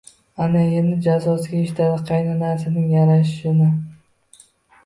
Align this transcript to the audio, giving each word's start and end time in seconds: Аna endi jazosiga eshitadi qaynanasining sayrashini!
Аna 0.43 0.61
endi 0.77 0.95
jazosiga 1.07 1.59
eshitadi 1.65 2.01
qaynanasining 2.09 2.89
sayrashini! 2.95 3.69